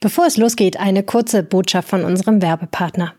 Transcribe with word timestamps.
Bevor 0.00 0.26
es 0.26 0.38
losgeht, 0.38 0.80
eine 0.80 1.02
kurze 1.02 1.42
Botschaft 1.42 1.88
von 1.88 2.04
unserem 2.04 2.40
Werbepartner. 2.40 3.12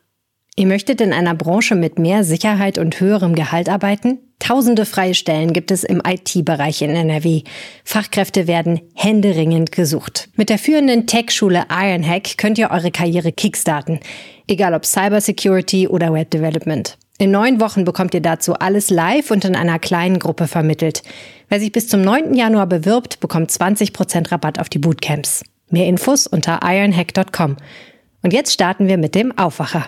Ihr 0.55 0.65
möchtet 0.65 0.99
in 0.99 1.13
einer 1.13 1.35
Branche 1.35 1.75
mit 1.75 1.99
mehr 1.99 2.23
Sicherheit 2.23 2.79
und 2.79 2.99
höherem 2.99 3.35
Gehalt 3.35 3.69
arbeiten? 3.69 4.17
Tausende 4.39 4.87
freie 4.87 5.13
Stellen 5.13 5.53
gibt 5.53 5.69
es 5.69 5.83
im 5.83 6.01
IT-Bereich 6.05 6.81
in 6.81 6.89
NRW. 6.89 7.43
Fachkräfte 7.85 8.47
werden 8.47 8.81
händeringend 8.95 9.71
gesucht. 9.71 10.29
Mit 10.35 10.49
der 10.49 10.57
führenden 10.57 11.05
Tech-Schule 11.05 11.65
Ironhack 11.69 12.39
könnt 12.39 12.57
ihr 12.57 12.71
eure 12.71 12.89
Karriere 12.89 13.31
kickstarten. 13.31 13.99
Egal 14.47 14.73
ob 14.73 14.85
Cybersecurity 14.85 15.87
oder 15.87 16.11
Web 16.11 16.31
Development. 16.31 16.97
In 17.19 17.29
neun 17.29 17.61
Wochen 17.61 17.85
bekommt 17.85 18.15
ihr 18.15 18.21
dazu 18.21 18.55
alles 18.55 18.89
live 18.89 19.29
und 19.29 19.45
in 19.45 19.55
einer 19.55 19.77
kleinen 19.77 20.17
Gruppe 20.17 20.47
vermittelt. 20.47 21.03
Wer 21.47 21.59
sich 21.59 21.71
bis 21.71 21.87
zum 21.87 22.01
9. 22.01 22.33
Januar 22.33 22.65
bewirbt, 22.65 23.19
bekommt 23.19 23.51
20% 23.51 24.31
Rabatt 24.31 24.57
auf 24.57 24.69
die 24.69 24.79
Bootcamps. 24.79 25.43
Mehr 25.71 25.87
Infos 25.87 26.27
unter 26.27 26.59
ironhack.com. 26.63 27.57
Und 28.21 28.33
jetzt 28.33 28.53
starten 28.53 28.87
wir 28.87 28.97
mit 28.97 29.15
dem 29.15 29.37
Aufwacher. 29.37 29.85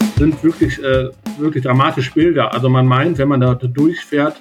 Das 0.00 0.16
sind 0.16 0.44
wirklich, 0.44 0.78
äh, 0.82 1.08
wirklich 1.38 1.64
dramatische 1.64 2.12
Bilder. 2.12 2.52
Also 2.52 2.68
man 2.68 2.86
meint, 2.86 3.18
wenn 3.18 3.28
man 3.28 3.40
da 3.40 3.54
durchfährt, 3.54 4.36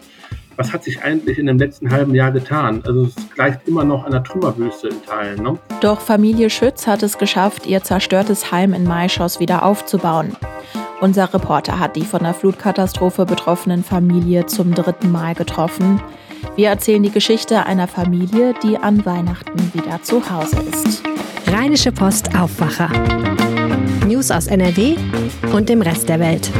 was 0.59 0.73
hat 0.73 0.83
sich 0.83 1.01
eigentlich 1.01 1.39
in 1.39 1.45
dem 1.45 1.57
letzten 1.57 1.89
halben 1.89 2.13
Jahr 2.13 2.33
getan? 2.33 2.83
Also 2.85 3.05
es 3.05 3.15
gleicht 3.33 3.65
immer 3.65 3.85
noch 3.85 4.03
einer 4.03 4.21
Trümmerwüste 4.21 4.89
in 4.89 5.01
Teilen. 5.05 5.41
Ne? 5.41 5.57
Doch 5.79 6.01
Familie 6.01 6.49
Schütz 6.49 6.85
hat 6.85 7.01
es 7.01 7.17
geschafft, 7.17 7.65
ihr 7.65 7.81
zerstörtes 7.81 8.51
Heim 8.51 8.73
in 8.73 8.83
Maischoss 8.83 9.39
wieder 9.39 9.63
aufzubauen. 9.63 10.35
Unser 10.99 11.33
Reporter 11.33 11.79
hat 11.79 11.95
die 11.95 12.03
von 12.03 12.23
der 12.23 12.33
Flutkatastrophe 12.33 13.25
betroffenen 13.25 13.85
Familie 13.85 14.47
zum 14.47 14.75
dritten 14.75 15.13
Mal 15.13 15.33
getroffen. 15.33 16.01
Wir 16.55 16.69
erzählen 16.69 17.03
die 17.03 17.11
Geschichte 17.11 17.65
einer 17.65 17.87
Familie, 17.87 18.53
die 18.63 18.77
an 18.77 19.05
Weihnachten 19.05 19.71
wieder 19.73 20.01
zu 20.03 20.29
Hause 20.29 20.57
ist. 20.71 21.03
Rheinische 21.47 21.91
Post 21.91 22.35
Aufwacher. 22.37 22.89
News 24.07 24.31
aus 24.31 24.47
NRW 24.47 24.95
und 25.53 25.69
dem 25.69 25.81
Rest 25.81 26.09
der 26.09 26.19
Welt. 26.19 26.51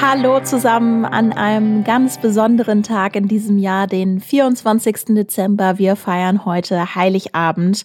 Hallo 0.00 0.40
zusammen 0.40 1.04
an 1.04 1.32
einem 1.32 1.84
ganz 1.84 2.18
besonderen 2.20 2.82
Tag 2.82 3.14
in 3.14 3.28
diesem 3.28 3.58
Jahr, 3.58 3.86
den 3.86 4.20
24. 4.20 5.14
Dezember. 5.14 5.78
Wir 5.78 5.94
feiern 5.94 6.44
heute 6.44 6.96
Heiligabend. 6.96 7.84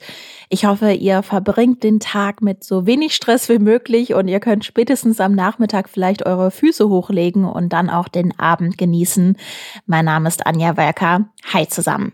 Ich 0.50 0.66
hoffe, 0.66 0.92
ihr 0.92 1.22
verbringt 1.22 1.84
den 1.84 2.00
Tag 2.00 2.42
mit 2.42 2.64
so 2.64 2.88
wenig 2.88 3.14
Stress 3.14 3.48
wie 3.48 3.60
möglich 3.60 4.16
und 4.16 4.28
ihr 4.28 4.40
könnt 4.40 4.66
spätestens 4.66 5.22
am 5.22 5.34
Nachmittag 5.34 5.88
vielleicht 5.88 6.26
eure 6.26 6.50
Füße 6.50 6.90
hochlegen 6.90 7.46
und 7.46 7.74
dann 7.74 7.92
auch 7.92 8.08
den 8.08 8.38
Abend 8.40 8.80
genießen. 8.80 9.38
Mein 9.86 10.06
Name 10.06 10.28
ist 10.28 10.48
Anja 10.48 10.78
Welker. 10.78 11.30
Hi 11.54 11.68
zusammen. 11.68 12.14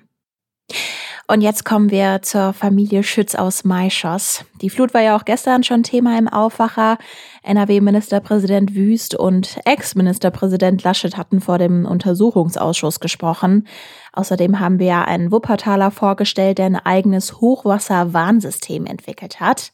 Und 1.27 1.41
jetzt 1.41 1.65
kommen 1.65 1.89
wir 1.89 2.21
zur 2.21 2.53
Familie 2.53 3.01
Schütz 3.01 3.33
aus 3.33 3.63
Maischoss. 3.63 4.45
Die 4.61 4.69
Flut 4.69 4.93
war 4.93 5.01
ja 5.01 5.17
auch 5.17 5.25
gestern 5.25 5.63
schon 5.63 5.81
Thema 5.81 6.19
im 6.19 6.27
Aufwacher. 6.27 6.99
NRW-Ministerpräsident 7.41 8.75
Wüst 8.75 9.15
und 9.15 9.57
Ex-Ministerpräsident 9.65 10.83
Laschet 10.83 11.17
hatten 11.17 11.41
vor 11.41 11.57
dem 11.57 11.85
Untersuchungsausschuss 11.85 12.99
gesprochen. 12.99 13.67
Außerdem 14.13 14.59
haben 14.59 14.77
wir 14.77 15.05
einen 15.05 15.31
Wuppertaler 15.31 15.89
vorgestellt, 15.89 16.59
der 16.59 16.67
ein 16.67 16.75
eigenes 16.75 17.41
Hochwasserwarnsystem 17.41 18.85
entwickelt 18.85 19.39
hat. 19.39 19.71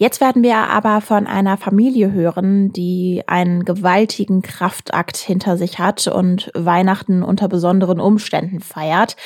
Jetzt 0.00 0.20
werden 0.20 0.44
wir 0.44 0.58
aber 0.58 1.00
von 1.00 1.26
einer 1.26 1.56
Familie 1.56 2.12
hören, 2.12 2.72
die 2.72 3.24
einen 3.26 3.64
gewaltigen 3.64 4.42
Kraftakt 4.42 5.16
hinter 5.16 5.56
sich 5.56 5.80
hat 5.80 6.06
und 6.06 6.52
Weihnachten 6.54 7.24
unter 7.24 7.48
besonderen 7.48 7.98
Umständen 7.98 8.60
feiert. 8.60 9.16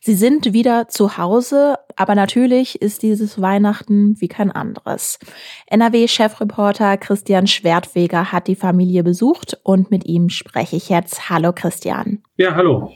Sie 0.00 0.14
sind 0.14 0.52
wieder 0.52 0.88
zu 0.88 1.18
Hause, 1.18 1.76
aber 1.96 2.14
natürlich 2.14 2.80
ist 2.80 3.02
dieses 3.02 3.40
Weihnachten 3.40 4.20
wie 4.20 4.28
kein 4.28 4.50
anderes. 4.50 5.18
NRW-Chefreporter 5.66 6.96
Christian 6.96 7.46
Schwertweger 7.46 8.32
hat 8.32 8.46
die 8.46 8.56
Familie 8.56 9.02
besucht 9.02 9.58
und 9.62 9.90
mit 9.90 10.06
ihm 10.06 10.28
spreche 10.28 10.76
ich 10.76 10.88
jetzt. 10.88 11.28
Hallo 11.30 11.52
Christian. 11.52 12.22
Ja, 12.36 12.54
hallo. 12.54 12.92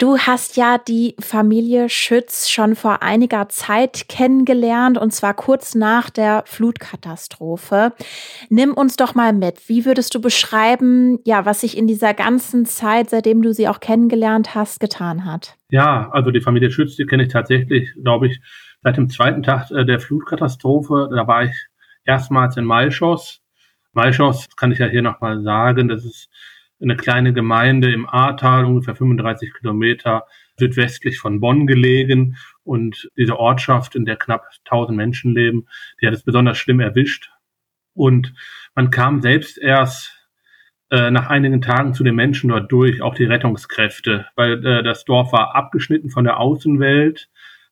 Du 0.00 0.16
hast 0.16 0.56
ja 0.56 0.78
die 0.78 1.14
Familie 1.20 1.90
Schütz 1.90 2.48
schon 2.48 2.74
vor 2.74 3.02
einiger 3.02 3.50
Zeit 3.50 4.06
kennengelernt 4.08 4.96
und 4.96 5.12
zwar 5.12 5.34
kurz 5.34 5.74
nach 5.74 6.08
der 6.08 6.42
Flutkatastrophe. 6.46 7.92
Nimm 8.48 8.72
uns 8.72 8.96
doch 8.96 9.14
mal 9.14 9.34
mit. 9.34 9.68
Wie 9.68 9.84
würdest 9.84 10.14
du 10.14 10.22
beschreiben, 10.22 11.18
ja, 11.26 11.44
was 11.44 11.60
sich 11.60 11.76
in 11.76 11.86
dieser 11.86 12.14
ganzen 12.14 12.64
Zeit, 12.64 13.10
seitdem 13.10 13.42
du 13.42 13.52
sie 13.52 13.68
auch 13.68 13.78
kennengelernt 13.78 14.54
hast, 14.54 14.80
getan 14.80 15.26
hat? 15.26 15.58
Ja, 15.68 16.08
also 16.12 16.30
die 16.30 16.40
Familie 16.40 16.70
Schütz, 16.70 16.96
die 16.96 17.04
kenne 17.04 17.24
ich 17.24 17.28
tatsächlich, 17.28 17.92
glaube 18.02 18.28
ich, 18.28 18.40
seit 18.82 18.96
dem 18.96 19.10
zweiten 19.10 19.42
Tag 19.42 19.70
äh, 19.70 19.84
der 19.84 20.00
Flutkatastrophe. 20.00 21.10
Da 21.14 21.26
war 21.26 21.44
ich 21.44 21.66
erstmals 22.06 22.56
in 22.56 22.64
Malschoss. 22.64 23.42
Malschoss 23.92 24.48
kann 24.56 24.72
ich 24.72 24.78
ja 24.78 24.86
hier 24.86 25.02
nochmal 25.02 25.42
sagen, 25.42 25.88
das 25.88 26.06
ist 26.06 26.30
eine 26.80 26.96
kleine 26.96 27.32
Gemeinde 27.32 27.92
im 27.92 28.08
Ahrtal, 28.08 28.64
ungefähr 28.64 28.94
35 28.94 29.54
Kilometer 29.54 30.26
südwestlich 30.56 31.18
von 31.18 31.40
Bonn 31.40 31.66
gelegen. 31.66 32.36
Und 32.64 33.10
diese 33.16 33.38
Ortschaft, 33.38 33.94
in 33.94 34.04
der 34.04 34.16
knapp 34.16 34.46
1000 34.64 34.96
Menschen 34.96 35.34
leben, 35.34 35.66
die 36.00 36.06
hat 36.06 36.14
es 36.14 36.22
besonders 36.22 36.58
schlimm 36.58 36.80
erwischt. 36.80 37.30
Und 37.94 38.34
man 38.74 38.90
kam 38.90 39.20
selbst 39.20 39.58
erst 39.58 40.16
äh, 40.90 41.10
nach 41.10 41.28
einigen 41.28 41.60
Tagen 41.60 41.94
zu 41.94 42.04
den 42.04 42.14
Menschen 42.14 42.48
dort 42.48 42.70
durch, 42.72 43.02
auch 43.02 43.14
die 43.14 43.24
Rettungskräfte, 43.24 44.26
weil 44.36 44.64
äh, 44.64 44.82
das 44.82 45.04
Dorf 45.04 45.32
war 45.32 45.54
abgeschnitten 45.54 46.10
von 46.10 46.24
der 46.24 46.38
Außenwelt. 46.38 47.28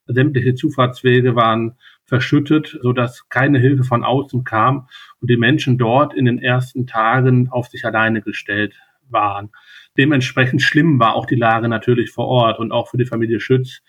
Sämtliche 0.06 0.54
Zufahrtswege 0.54 1.34
waren 1.34 1.76
verschüttet, 2.04 2.78
so 2.80 2.94
dass 2.94 3.28
keine 3.28 3.58
Hilfe 3.58 3.84
von 3.84 4.02
außen 4.04 4.44
kam 4.44 4.88
und 5.20 5.30
die 5.30 5.36
Menschen 5.36 5.76
dort 5.76 6.14
in 6.14 6.24
den 6.24 6.38
ersten 6.38 6.86
Tagen 6.86 7.48
auf 7.50 7.68
sich 7.68 7.84
alleine 7.84 8.22
gestellt 8.22 8.80
waren. 9.10 9.50
Dementsprechend 9.96 10.62
schlimm 10.62 10.98
war 10.98 11.14
auch 11.14 11.26
die 11.26 11.36
Lage 11.36 11.68
natürlich 11.68 12.10
vor 12.10 12.26
Ort 12.26 12.58
und 12.58 12.72
auch 12.72 12.88
für 12.88 12.98
die 12.98 13.06
Familie 13.06 13.40
Schütz. 13.40 13.80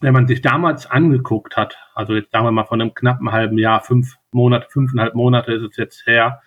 Wenn 0.00 0.12
man 0.12 0.26
sich 0.26 0.42
damals 0.42 0.86
angeguckt 0.86 1.56
hat, 1.56 1.76
also 1.94 2.14
jetzt 2.14 2.32
sagen 2.32 2.44
wir 2.44 2.52
mal 2.52 2.64
von 2.64 2.80
einem 2.80 2.94
knappen 2.94 3.32
halben 3.32 3.58
Jahr, 3.58 3.80
fünf 3.80 4.16
Monate, 4.32 4.66
fünfeinhalb 4.70 5.14
Monate 5.14 5.52
ist 5.52 5.62
es 5.62 5.76
jetzt 5.76 6.06
her, 6.06 6.42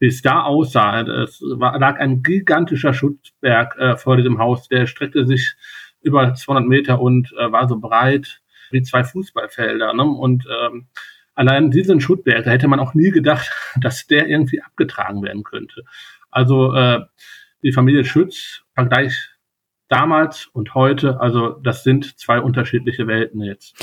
wie 0.00 0.08
es 0.08 0.22
da 0.22 0.42
aussah. 0.42 1.02
Es 1.02 1.40
war, 1.40 1.78
lag 1.78 1.98
ein 2.00 2.22
gigantischer 2.22 2.92
Schutzberg 2.92 3.76
äh, 3.78 3.96
vor 3.96 4.16
diesem 4.16 4.38
Haus, 4.38 4.68
der 4.68 4.86
streckte 4.86 5.26
sich 5.26 5.54
über 6.02 6.34
200 6.34 6.66
Meter 6.66 7.00
und 7.00 7.32
äh, 7.38 7.52
war 7.52 7.68
so 7.68 7.78
breit 7.78 8.40
wie 8.70 8.82
zwei 8.82 9.04
Fußballfelder. 9.04 9.92
Ne? 9.94 10.04
Und 10.04 10.46
ähm, 10.46 10.86
allein 11.34 11.70
diesen 11.70 12.00
Schuttberg, 12.00 12.44
da 12.44 12.50
hätte 12.50 12.68
man 12.68 12.80
auch 12.80 12.94
nie 12.94 13.10
gedacht, 13.10 13.50
dass 13.80 14.06
der 14.06 14.28
irgendwie 14.28 14.62
abgetragen 14.62 15.22
werden 15.22 15.42
könnte. 15.42 15.84
Also 16.30 16.74
äh, 16.74 17.00
die 17.62 17.72
Familie 17.72 18.04
Schütz, 18.04 18.62
Vergleich 18.74 19.30
damals 19.90 20.48
und 20.52 20.74
heute, 20.74 21.20
also 21.20 21.50
das 21.50 21.82
sind 21.82 22.18
zwei 22.18 22.40
unterschiedliche 22.40 23.08
Welten 23.08 23.42
jetzt. 23.42 23.74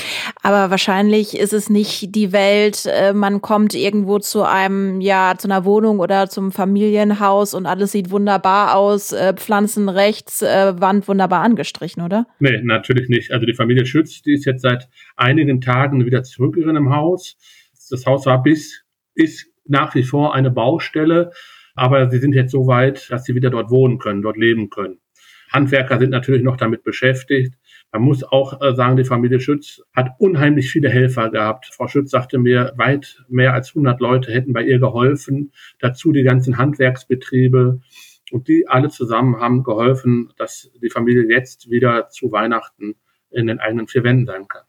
Aber 0.42 0.72
wahrscheinlich 0.72 1.38
ist 1.38 1.52
es 1.52 1.70
nicht 1.70 2.16
die 2.16 2.32
Welt, 2.32 2.86
äh, 2.86 3.14
man 3.14 3.42
kommt 3.42 3.76
irgendwo 3.76 4.18
zu 4.18 4.44
einem, 4.44 5.02
ja, 5.02 5.36
zu 5.38 5.50
einer 5.50 5.66
Wohnung 5.66 6.00
oder 6.00 6.30
zum 6.30 6.54
Familienhaus 6.54 7.54
und 7.54 7.66
alles 7.66 7.92
sieht 7.92 8.10
wunderbar 8.10 8.76
aus, 8.76 9.12
äh, 9.12 9.34
Pflanzen 9.34 9.90
rechts, 9.90 10.42
äh, 10.42 10.80
Wand 10.80 11.10
wunderbar 11.10 11.42
angestrichen, 11.42 12.02
oder? 12.02 12.26
Nee, 12.40 12.62
natürlich 12.64 13.10
nicht. 13.10 13.34
Also 13.34 13.46
die 13.46 13.54
Familie 13.54 13.86
Schütz, 13.86 14.22
die 14.22 14.34
ist 14.34 14.46
jetzt 14.46 14.62
seit 14.62 14.88
einigen 15.18 15.60
Tagen 15.60 16.06
wieder 16.06 16.24
zurück 16.24 16.56
in 16.56 16.70
einem 16.70 16.90
Haus. 16.90 17.36
Das 17.90 18.06
Haus 18.06 18.26
war 18.26 18.42
bis, 18.42 18.86
ist 19.14 19.48
nach 19.66 19.94
wie 19.94 20.04
vor 20.04 20.34
eine 20.34 20.52
Baustelle. 20.52 21.32
Aber 21.78 22.10
sie 22.10 22.18
sind 22.18 22.34
jetzt 22.34 22.52
so 22.52 22.66
weit, 22.66 23.10
dass 23.12 23.24
sie 23.24 23.36
wieder 23.36 23.52
dort 23.52 23.70
wohnen 23.70 24.00
können, 24.00 24.24
dort 24.24 24.36
leben 24.36 24.70
können. 24.72 24.98
Handwerker 25.54 26.00
sind 26.00 26.10
natürlich 26.10 26.42
noch 26.42 26.58
damit 26.58 26.84
beschäftigt. 26.84 27.54
Man 27.92 28.02
muss 28.02 28.24
auch 28.24 28.60
äh, 28.62 28.76
sagen, 28.76 28.98
die 28.98 29.06
Familie 29.06 29.40
Schütz 29.40 29.82
hat 29.96 30.10
unheimlich 30.18 30.72
viele 30.72 30.90
Helfer 30.90 31.30
gehabt. 31.30 31.70
Frau 31.72 31.88
Schütz 31.88 32.10
sagte 32.10 32.40
mir, 32.40 32.74
weit 32.78 33.24
mehr 33.30 33.54
als 33.54 33.70
100 33.70 34.02
Leute 34.02 34.34
hätten 34.34 34.54
bei 34.54 34.64
ihr 34.64 34.80
geholfen. 34.80 35.54
Dazu 35.80 36.12
die 36.12 36.24
ganzen 36.24 36.58
Handwerksbetriebe. 36.58 37.80
Und 38.32 38.48
die 38.48 38.68
alle 38.68 38.90
zusammen 38.90 39.40
haben 39.40 39.64
geholfen, 39.64 40.34
dass 40.36 40.70
die 40.82 40.90
Familie 40.90 41.30
jetzt 41.30 41.70
wieder 41.70 42.10
zu 42.10 42.32
Weihnachten 42.32 42.96
in 43.30 43.48
den 43.48 43.60
eigenen 43.60 43.88
vier 43.88 44.04
Wänden 44.04 44.26
sein 44.26 44.48
kann. 44.48 44.62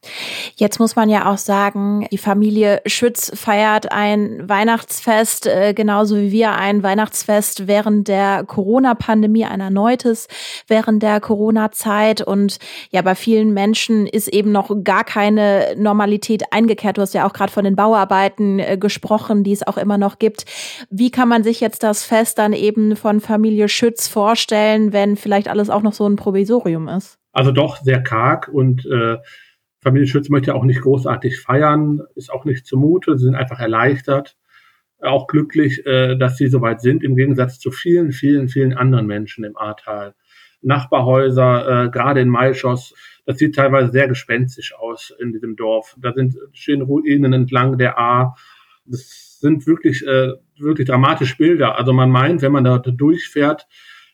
Jetzt 0.55 0.79
muss 0.79 0.95
man 0.95 1.09
ja 1.09 1.31
auch 1.31 1.37
sagen, 1.37 2.05
die 2.11 2.17
Familie 2.17 2.81
Schütz 2.85 3.31
feiert 3.33 3.91
ein 3.91 4.49
Weihnachtsfest, 4.49 5.47
äh, 5.47 5.73
genauso 5.73 6.17
wie 6.17 6.31
wir 6.31 6.51
ein 6.55 6.83
Weihnachtsfest 6.83 7.67
während 7.67 8.07
der 8.09 8.43
Corona-Pandemie, 8.43 9.45
ein 9.45 9.61
erneutes 9.61 10.27
während 10.67 11.01
der 11.03 11.21
Corona-Zeit. 11.21 12.21
Und 12.21 12.59
ja, 12.91 13.01
bei 13.01 13.15
vielen 13.15 13.53
Menschen 13.53 14.05
ist 14.05 14.27
eben 14.27 14.51
noch 14.51 14.69
gar 14.83 15.05
keine 15.05 15.73
Normalität 15.77 16.51
eingekehrt. 16.51 16.97
Du 16.97 17.01
hast 17.01 17.13
ja 17.13 17.25
auch 17.25 17.33
gerade 17.33 17.51
von 17.51 17.63
den 17.63 17.77
Bauarbeiten 17.77 18.59
äh, 18.59 18.77
gesprochen, 18.77 19.43
die 19.43 19.53
es 19.53 19.65
auch 19.65 19.77
immer 19.77 19.97
noch 19.97 20.19
gibt. 20.19 20.45
Wie 20.89 21.11
kann 21.11 21.29
man 21.29 21.43
sich 21.43 21.61
jetzt 21.61 21.83
das 21.83 22.03
Fest 22.03 22.37
dann 22.37 22.51
eben 22.51 22.97
von 22.97 23.21
Familie 23.21 23.69
Schütz 23.69 24.07
vorstellen, 24.09 24.91
wenn 24.91 25.15
vielleicht 25.15 25.47
alles 25.47 25.69
auch 25.69 25.81
noch 25.81 25.93
so 25.93 26.05
ein 26.07 26.17
Provisorium 26.17 26.89
ist? 26.89 27.18
Also 27.31 27.51
doch 27.51 27.77
sehr 27.77 28.01
karg 28.01 28.47
und 28.47 28.85
äh, 28.85 29.17
Familie 29.81 30.07
Schütz 30.07 30.29
möchte 30.29 30.55
auch 30.55 30.63
nicht 30.63 30.81
großartig 30.81 31.39
feiern, 31.39 32.01
ist 32.15 32.31
auch 32.31 32.43
nicht 32.43 32.65
zumute, 32.65 33.17
sie 33.17 33.25
sind 33.25 33.35
einfach 33.35 33.59
erleichtert, 33.59 34.35
auch 35.01 35.27
glücklich, 35.27 35.85
äh, 35.85 36.17
dass 36.17 36.37
sie 36.37 36.47
soweit 36.47 36.81
sind, 36.81 37.03
im 37.03 37.15
Gegensatz 37.15 37.59
zu 37.59 37.71
vielen, 37.71 38.11
vielen, 38.11 38.49
vielen 38.49 38.73
anderen 38.73 39.07
Menschen 39.07 39.45
im 39.45 39.57
Ahrtal. 39.57 40.15
Nachbarhäuser, 40.61 41.85
äh, 41.85 41.89
gerade 41.89 42.19
in 42.19 42.27
Maischoss, 42.27 42.93
das 43.25 43.37
sieht 43.37 43.55
teilweise 43.55 43.91
sehr 43.91 44.07
gespenstisch 44.07 44.73
aus 44.75 45.13
in 45.19 45.31
diesem 45.31 45.55
Dorf. 45.55 45.95
Da 45.99 46.13
sind 46.13 46.35
schöne 46.51 46.83
Ruinen 46.83 47.31
entlang 47.31 47.77
der 47.77 47.97
A. 47.97 48.35
Das 48.85 49.39
sind 49.39 49.67
wirklich, 49.67 50.05
äh, 50.05 50.33
wirklich 50.57 50.87
dramatische 50.87 51.37
Bilder. 51.37 51.77
Also 51.77 51.93
man 51.93 52.09
meint, 52.09 52.41
wenn 52.41 52.51
man 52.51 52.63
da 52.63 52.79
durchfährt, 52.79 53.67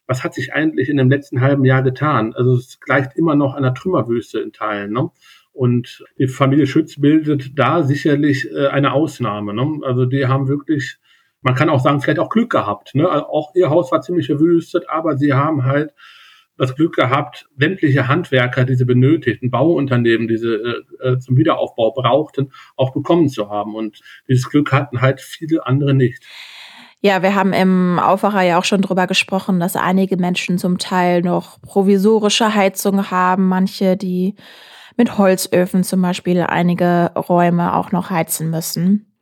was 0.07 0.23
hat 0.23 0.33
sich 0.33 0.53
eigentlich 0.53 0.89
in 0.89 0.97
dem 0.97 1.09
letzten 1.09 1.41
halben 1.41 1.65
Jahr 1.65 1.81
getan? 1.81 2.33
Also 2.35 2.55
es 2.55 2.79
gleicht 2.79 3.15
immer 3.15 3.35
noch 3.35 3.55
einer 3.55 3.73
Trümmerwüste 3.73 4.39
in 4.39 4.51
Teilen. 4.51 4.91
Ne? 4.91 5.09
Und 5.51 6.03
die 6.19 6.27
Familie 6.27 6.67
Schütz 6.67 6.99
bildet 6.99 7.57
da 7.57 7.83
sicherlich 7.83 8.49
äh, 8.51 8.67
eine 8.67 8.93
Ausnahme. 8.93 9.53
Ne? 9.53 9.79
Also 9.83 10.05
die 10.05 10.27
haben 10.27 10.47
wirklich, 10.47 10.97
man 11.41 11.55
kann 11.55 11.69
auch 11.69 11.79
sagen, 11.79 12.01
vielleicht 12.01 12.19
auch 12.19 12.29
Glück 12.29 12.51
gehabt. 12.51 12.93
Ne? 12.93 13.09
Also 13.09 13.25
auch 13.27 13.55
ihr 13.55 13.69
Haus 13.69 13.91
war 13.91 14.01
ziemlich 14.01 14.27
verwüstet, 14.27 14.89
aber 14.89 15.17
sie 15.17 15.33
haben 15.33 15.63
halt 15.63 15.93
das 16.57 16.75
Glück 16.75 16.95
gehabt, 16.95 17.47
sämtliche 17.57 18.07
Handwerker, 18.07 18.63
die 18.63 18.75
sie 18.75 18.85
benötigten, 18.85 19.51
Bauunternehmen, 19.51 20.27
die 20.27 20.37
sie 20.37 20.53
äh, 20.53 20.83
äh, 21.01 21.19
zum 21.19 21.35
Wiederaufbau 21.37 21.91
brauchten, 21.91 22.51
auch 22.75 22.93
bekommen 22.93 23.29
zu 23.29 23.49
haben. 23.49 23.75
Und 23.75 23.99
dieses 24.27 24.49
Glück 24.49 24.71
hatten 24.71 25.01
halt 25.01 25.19
viele 25.19 25.65
andere 25.65 25.93
nicht. 25.93 26.23
Ja, 27.05 27.21
wir 27.21 27.35
haben 27.35 27.53
im 27.53 27.99
Aufwacher 27.99 28.41
ja 28.41 28.57
auch 28.57 28.63
schon 28.63 28.81
drüber 28.81 29.05
gesprochen, 29.05 29.59
dass 29.59 29.75
einige 29.75 30.17
Menschen 30.17 30.57
zum 30.57 30.79
Teil 30.79 31.21
noch 31.21 31.61
provisorische 31.61 32.55
Heizung 32.55 33.11
haben, 33.11 33.47
manche, 33.47 33.95
die 33.95 34.33
mit 34.97 35.19
Holzöfen 35.19 35.83
zum 35.83 36.01
Beispiel 36.01 36.41
einige 36.41 37.11
Räume 37.15 37.75
auch 37.75 37.91
noch 37.91 38.09
heizen 38.09 38.49
müssen. 38.49 39.14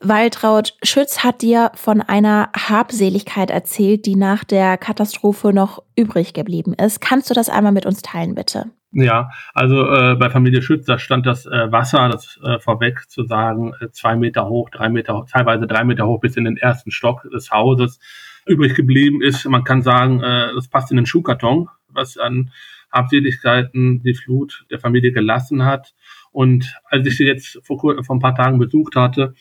Waltraud 0.00 0.74
Schütz 0.82 1.24
hat 1.24 1.42
dir 1.42 1.70
von 1.74 2.00
einer 2.00 2.50
Habseligkeit 2.56 3.50
erzählt, 3.50 4.06
die 4.06 4.16
nach 4.16 4.44
der 4.44 4.76
Katastrophe 4.76 5.52
noch 5.52 5.82
übrig 5.96 6.34
geblieben 6.34 6.74
ist. 6.74 7.00
Kannst 7.00 7.30
du 7.30 7.34
das 7.34 7.48
einmal 7.48 7.72
mit 7.72 7.86
uns 7.86 8.02
teilen, 8.02 8.34
bitte? 8.34 8.70
Ja, 8.90 9.28
also 9.52 9.86
äh, 9.92 10.14
bei 10.14 10.30
Familie 10.30 10.62
Schütz, 10.62 10.86
da 10.86 10.98
stand 10.98 11.26
das 11.26 11.44
äh, 11.44 11.70
Wasser, 11.70 12.08
das 12.08 12.40
äh, 12.42 12.58
vorweg 12.58 13.04
zu 13.08 13.24
sagen, 13.24 13.74
äh, 13.80 13.90
zwei 13.90 14.16
Meter 14.16 14.48
hoch, 14.48 14.70
drei 14.70 14.88
Meter, 14.88 15.26
teilweise 15.30 15.66
drei 15.66 15.84
Meter 15.84 16.06
hoch 16.06 16.20
bis 16.20 16.36
in 16.36 16.44
den 16.44 16.56
ersten 16.56 16.90
Stock 16.90 17.28
des 17.30 17.50
Hauses 17.50 18.00
übrig 18.46 18.74
geblieben 18.74 19.20
ist. 19.20 19.44
Man 19.44 19.64
kann 19.64 19.82
sagen, 19.82 20.22
äh, 20.22 20.54
das 20.54 20.68
passt 20.68 20.90
in 20.90 20.96
den 20.96 21.04
Schuhkarton, 21.04 21.68
was 21.88 22.16
an 22.16 22.50
Habseligkeiten 22.90 24.02
die 24.02 24.14
Flut 24.14 24.64
der 24.70 24.80
Familie 24.80 25.12
gelassen 25.12 25.66
hat. 25.66 25.94
Und 26.32 26.74
als 26.84 27.06
ich 27.06 27.16
sie 27.16 27.26
jetzt 27.26 27.60
vor, 27.64 27.78
vor 27.78 28.16
ein 28.16 28.20
paar 28.20 28.34
Tagen 28.34 28.58
besucht 28.58 28.96
hatte, 28.96 29.34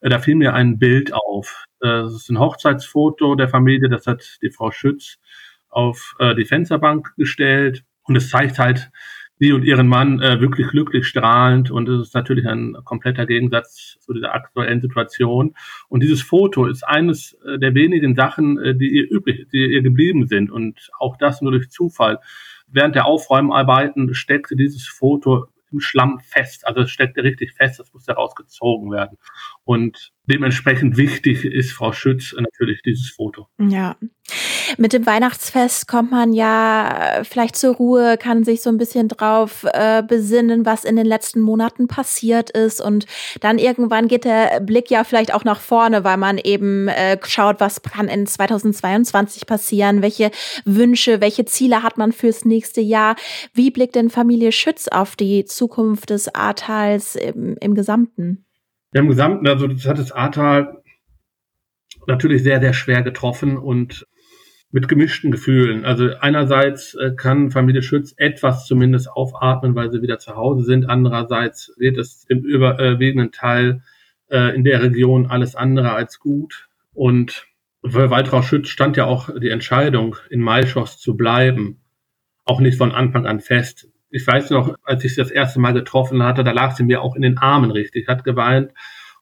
äh, 0.00 0.08
da 0.08 0.18
fiel 0.18 0.36
mir 0.36 0.54
ein 0.54 0.78
Bild 0.78 1.12
auf. 1.12 1.64
Äh, 1.80 1.86
das 1.88 2.14
ist 2.14 2.30
ein 2.30 2.38
Hochzeitsfoto 2.38 3.34
der 3.34 3.48
Familie, 3.48 3.88
das 3.88 4.06
hat 4.06 4.38
die 4.42 4.50
Frau 4.50 4.70
Schütz 4.70 5.18
auf 5.68 6.14
äh, 6.18 6.34
die 6.34 6.44
Fensterbank 6.44 7.14
gestellt. 7.16 7.84
Und 8.04 8.16
es 8.16 8.30
zeigt 8.30 8.58
halt 8.58 8.90
sie 9.38 9.52
und 9.52 9.64
ihren 9.64 9.86
Mann 9.86 10.20
äh, 10.20 10.40
wirklich 10.40 10.68
glücklich 10.68 11.06
strahlend. 11.06 11.70
Und 11.70 11.88
es 11.88 12.08
ist 12.08 12.14
natürlich 12.14 12.46
ein 12.46 12.76
kompletter 12.84 13.26
Gegensatz 13.26 13.98
zu 14.00 14.12
dieser 14.12 14.34
aktuellen 14.34 14.80
Situation. 14.80 15.54
Und 15.88 16.02
dieses 16.02 16.22
Foto 16.22 16.66
ist 16.66 16.82
eines 16.82 17.34
äh, 17.46 17.58
der 17.58 17.74
wenigen 17.74 18.14
Sachen, 18.14 18.58
äh, 18.58 18.74
die 18.74 18.88
ihr 18.88 19.10
übrig, 19.10 19.46
die 19.52 19.66
ihr 19.66 19.82
geblieben 19.82 20.26
sind. 20.26 20.50
Und 20.50 20.90
auch 20.98 21.16
das 21.16 21.42
nur 21.42 21.52
durch 21.52 21.70
Zufall. 21.70 22.18
Während 22.66 22.94
der 22.94 23.06
Aufräumarbeiten 23.06 24.14
steckte 24.14 24.56
dieses 24.56 24.86
Foto 24.86 25.48
im 25.72 25.80
Schlamm 25.80 26.20
fest. 26.20 26.66
Also 26.66 26.82
es 26.82 26.90
steckt 26.90 27.16
richtig 27.18 27.52
fest, 27.52 27.78
das 27.78 27.92
muss 27.92 28.06
herausgezogen 28.06 28.90
werden. 28.90 29.18
Und 29.64 30.12
dementsprechend 30.24 30.96
wichtig 30.96 31.44
ist 31.44 31.72
Frau 31.72 31.92
Schütz 31.92 32.34
natürlich 32.38 32.82
dieses 32.82 33.10
Foto. 33.10 33.48
Ja. 33.58 33.96
Mit 34.76 34.92
dem 34.92 35.06
Weihnachtsfest 35.06 35.88
kommt 35.88 36.10
man 36.10 36.32
ja 36.32 37.22
vielleicht 37.22 37.56
zur 37.56 37.74
Ruhe, 37.76 38.16
kann 38.18 38.44
sich 38.44 38.60
so 38.60 38.70
ein 38.70 38.76
bisschen 38.76 39.08
drauf 39.08 39.64
äh, 39.72 40.02
besinnen, 40.02 40.66
was 40.66 40.84
in 40.84 40.96
den 40.96 41.06
letzten 41.06 41.40
Monaten 41.40 41.88
passiert 41.88 42.50
ist. 42.50 42.80
Und 42.80 43.06
dann 43.40 43.58
irgendwann 43.58 44.08
geht 44.08 44.24
der 44.24 44.60
Blick 44.60 44.90
ja 44.90 45.04
vielleicht 45.04 45.32
auch 45.32 45.44
nach 45.44 45.60
vorne, 45.60 46.04
weil 46.04 46.16
man 46.16 46.38
eben 46.38 46.88
äh, 46.88 47.18
schaut, 47.26 47.60
was 47.60 47.82
kann 47.82 48.08
in 48.08 48.26
2022 48.26 49.46
passieren, 49.46 50.02
welche 50.02 50.30
Wünsche, 50.64 51.20
welche 51.20 51.44
Ziele 51.44 51.82
hat 51.82 51.96
man 51.96 52.12
fürs 52.12 52.44
nächste 52.44 52.80
Jahr. 52.80 53.16
Wie 53.54 53.70
blickt 53.70 53.94
denn 53.94 54.10
Familie 54.10 54.52
Schütz 54.52 54.88
auf 54.88 55.16
die 55.16 55.44
Zukunft 55.44 56.10
des 56.10 56.34
Ahrtals 56.34 57.16
im, 57.16 57.56
im 57.60 57.74
Gesamten? 57.74 58.44
Im 58.92 59.08
Gesamten, 59.08 59.46
also 59.46 59.66
das 59.66 59.86
hat 59.86 59.98
das 59.98 60.12
Ahrtal 60.12 60.82
natürlich 62.06 62.42
sehr, 62.42 62.60
sehr 62.60 62.72
schwer 62.72 63.02
getroffen 63.02 63.58
und 63.58 64.06
mit 64.70 64.88
gemischten 64.88 65.30
Gefühlen. 65.30 65.84
Also 65.84 66.10
einerseits 66.20 66.94
äh, 66.94 67.12
kann 67.16 67.50
Familie 67.50 67.82
Schütz 67.82 68.14
etwas 68.16 68.66
zumindest 68.66 69.10
aufatmen, 69.10 69.74
weil 69.74 69.90
sie 69.90 70.02
wieder 70.02 70.18
zu 70.18 70.36
Hause 70.36 70.64
sind. 70.64 70.88
Andererseits 70.88 71.74
wird 71.78 71.96
es 71.96 72.24
im 72.28 72.40
überwiegenden 72.40 73.32
Teil 73.32 73.82
äh, 74.30 74.54
in 74.54 74.64
der 74.64 74.82
Region 74.82 75.26
alles 75.26 75.54
andere 75.54 75.92
als 75.92 76.20
gut. 76.20 76.68
Und 76.92 77.46
für 77.86 78.10
Waltraud 78.10 78.44
Schütz 78.44 78.68
stand 78.68 78.96
ja 78.96 79.06
auch 79.06 79.30
die 79.40 79.50
Entscheidung, 79.50 80.16
in 80.28 80.40
Maischoss 80.40 80.98
zu 80.98 81.16
bleiben, 81.16 81.80
auch 82.44 82.60
nicht 82.60 82.76
von 82.76 82.92
Anfang 82.92 83.26
an 83.26 83.40
fest 83.40 83.88
ich 84.10 84.26
weiß 84.26 84.50
noch, 84.50 84.74
als 84.84 85.04
ich 85.04 85.14
sie 85.14 85.20
das 85.20 85.30
erste 85.30 85.60
Mal 85.60 85.74
getroffen 85.74 86.22
hatte, 86.22 86.44
da 86.44 86.52
lag 86.52 86.74
sie 86.74 86.84
mir 86.84 87.02
auch 87.02 87.14
in 87.14 87.22
den 87.22 87.38
Armen 87.38 87.70
richtig, 87.70 88.08
hat 88.08 88.24
geweint 88.24 88.72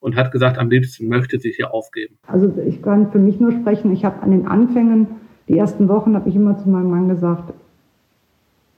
und 0.00 0.16
hat 0.16 0.30
gesagt, 0.30 0.58
am 0.58 0.70
liebsten 0.70 1.08
möchte 1.08 1.38
sie 1.38 1.50
hier 1.50 1.74
aufgeben. 1.74 2.18
Also 2.26 2.52
ich 2.66 2.82
kann 2.82 3.10
für 3.10 3.18
mich 3.18 3.40
nur 3.40 3.52
sprechen, 3.52 3.92
ich 3.92 4.04
habe 4.04 4.22
an 4.22 4.30
den 4.30 4.46
Anfängen, 4.46 5.08
die 5.48 5.58
ersten 5.58 5.88
Wochen, 5.88 6.14
habe 6.14 6.28
ich 6.28 6.36
immer 6.36 6.56
zu 6.58 6.68
meinem 6.68 6.90
Mann 6.90 7.08
gesagt, 7.08 7.52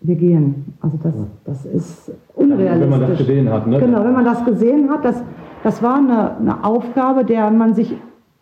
wir 0.01 0.15
gehen. 0.15 0.75
Also 0.81 0.99
das, 1.03 1.15
das 1.45 1.67
ist 1.67 2.13
unrealistisch. 2.35 2.81
Wenn 2.81 2.91
man 2.91 3.01
das 3.01 3.19
gesehen 3.19 3.51
hat, 3.51 3.67
ne? 3.67 3.79
Genau, 3.81 4.05
wenn 4.05 4.13
man 4.13 4.25
das 4.25 4.45
gesehen 4.45 4.91
hat, 4.91 5.05
das, 5.05 5.23
das 5.65 5.83
war 5.83 5.97
eine, 5.97 6.37
eine 6.37 6.65
Aufgabe, 6.65 7.25
der 7.25 7.51
man 7.51 7.75
sich 7.75 7.97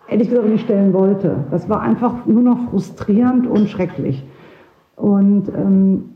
ehrlich 0.09 0.29
gesagt 0.29 0.49
nicht 0.49 0.65
stellen 0.65 0.93
wollte. 0.93 1.37
Das 1.51 1.69
war 1.69 1.81
einfach 1.81 2.27
nur 2.27 2.43
noch 2.43 2.71
frustrierend 2.71 3.47
und 3.47 3.69
schrecklich. 3.69 4.25
Und 4.97 5.49
ähm, 5.49 6.11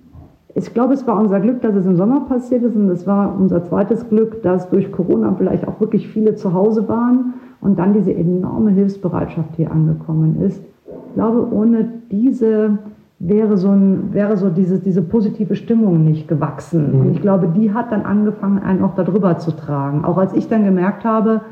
ich 0.55 0.73
glaube, 0.75 0.95
es 0.95 1.07
war 1.07 1.19
unser 1.19 1.41
Glück, 1.41 1.63
dass 1.63 1.75
es 1.75 1.87
im 1.87 1.97
Sommer 1.97 2.21
passiert 2.27 2.63
ist 2.63 2.75
und 2.75 2.89
es 2.91 3.07
war 3.07 3.37
unser 3.39 3.65
zweites 3.65 4.09
Glück, 4.09 4.43
dass 4.43 4.69
durch 4.69 4.91
Corona 4.91 5.35
vielleicht 5.37 5.67
auch 5.67 5.81
wirklich 5.81 6.09
viele 6.09 6.35
zu 6.35 6.53
Hause 6.53 6.89
waren 6.89 7.35
und 7.61 7.79
dann 7.79 7.95
diese 7.95 8.13
enorme 8.13 8.71
Hilfsbereitschaft 8.73 9.57
hier 9.57 9.71
angekommen 9.71 10.43
ist. 10.43 10.63
Ich 11.09 11.15
glaube, 11.15 11.49
ohne 11.53 11.89
diese 12.11 12.79
wäre 13.19 13.57
so, 13.59 13.71
ein, 13.71 14.13
wäre 14.13 14.37
so 14.37 14.49
diese, 14.49 14.79
diese 14.79 15.03
positive 15.03 15.55
Stimmung 15.55 16.05
nicht 16.05 16.29
gewachsen. 16.29 16.93
Mhm. 16.93 17.01
Und 17.01 17.11
ich 17.13 17.21
glaube, 17.21 17.49
die 17.49 17.73
hat 17.75 17.93
dann 17.93 18.03
angefangen, 18.03 18.59
einen 18.59 18.83
auch 18.83 18.95
darüber 18.95 19.39
zu 19.39 19.53
tragen. 19.53 20.05
Auch 20.05 20.19
als 20.19 20.35
ich 20.35 20.49
dann 20.49 20.65
gemerkt 20.65 21.05
habe, 21.05 21.43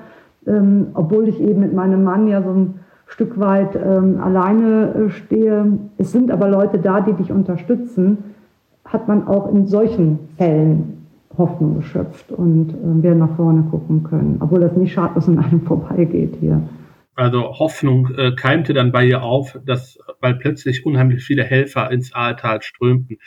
ähm, 0.47 0.89
obwohl 0.95 1.29
ich 1.29 1.41
eben 1.41 1.61
mit 1.61 1.75
meinem 1.75 2.05
Mann 2.05 2.27
ja 2.29 2.43
so 2.43 2.51
ein 2.51 2.75
Stück 3.07 3.39
weit 3.39 3.77
ähm, 3.77 4.21
alleine 4.23 4.95
äh, 4.95 5.11
stehe, 5.11 5.79
es 5.99 6.13
sind 6.13 6.31
aber 6.31 6.49
Leute 6.49 6.79
da, 6.79 7.01
die 7.01 7.15
dich 7.15 7.33
unterstützen 7.33 8.19
hat 8.93 9.09
man 9.09 9.27
auch 9.27 9.53
in 9.53 9.67
solchen 9.67 10.19
Fällen 10.37 11.07
Hoffnung 11.37 11.77
geschöpft 11.77 12.33
und 12.33 12.71
äh, 12.71 13.03
wir 13.03 13.15
nach 13.15 13.37
vorne 13.37 13.63
gucken 13.71 14.03
können, 14.03 14.39
obwohl 14.41 14.61
das 14.61 14.77
nicht 14.77 14.93
schadlos 14.93 15.29
an 15.29 15.39
einem 15.39 15.61
vorbeigeht 15.67 16.37
hier. 16.41 16.61
Also 17.19 17.59
Hoffnung 17.59 18.15
äh, 18.15 18.31
keimte 18.37 18.75
dann 18.75 18.93
bei 18.93 19.05
ihr 19.05 19.25
auf, 19.25 19.59
dass, 19.67 19.99
weil 20.21 20.37
plötzlich 20.37 20.87
unheimlich 20.87 21.25
viele 21.25 21.43
Helfer 21.43 21.91
ins 21.91 22.15
Aaltal 22.15 22.63
strömten. 22.63 23.19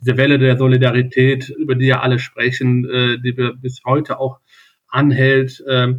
Diese 0.00 0.16
Welle 0.16 0.40
der 0.40 0.56
Solidarität, 0.56 1.48
über 1.50 1.76
die 1.76 1.86
ja 1.86 2.00
alle 2.00 2.18
sprechen, 2.18 2.84
äh, 2.90 3.20
die 3.20 3.36
wir 3.36 3.54
bis 3.54 3.82
heute 3.86 4.18
auch 4.18 4.40
anhält, 4.88 5.62
äh, 5.68 5.94